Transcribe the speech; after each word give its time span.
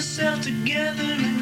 yourself 0.00 0.40
together 0.40 1.39